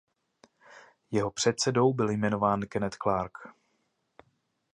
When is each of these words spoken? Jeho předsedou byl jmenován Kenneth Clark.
Jeho 1.11 1.31
předsedou 1.31 1.93
byl 1.93 2.09
jmenován 2.11 2.61
Kenneth 2.67 2.97
Clark. 2.97 3.31